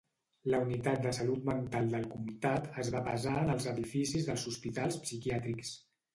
La 0.51 0.59
unitat 0.61 1.03
de 1.03 1.11
salut 1.17 1.45
mental 1.49 1.91
del 1.97 2.07
comtat 2.13 2.65
es 2.85 2.91
va 2.97 3.03
basar 3.09 3.35
en 3.43 3.53
els 3.59 3.69
edificis 3.75 4.27
dels 4.31 4.49
hospitals 4.55 5.01
psiquiàtrics. 5.07 5.79